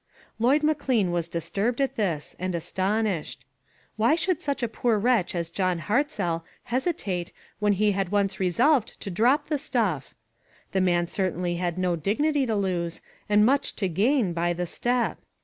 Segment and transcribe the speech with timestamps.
[0.39, 3.45] Lloyd McLean was disturbed at this, and astonished.
[3.97, 8.99] Why should such a poor wretch as John Hartzell hesitate when he had once resolved
[8.99, 10.15] to drop the stuff?
[10.71, 14.65] The man cer tainly had no dignity to lose, and much to gain, by the
[14.65, 15.19] step.